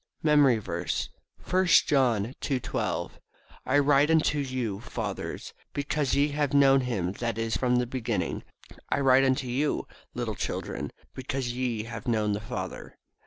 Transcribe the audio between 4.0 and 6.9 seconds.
unto you, fathers, because ye have known